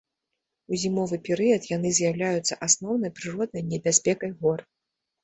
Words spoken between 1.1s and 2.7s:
перыяд яны з'яўляюцца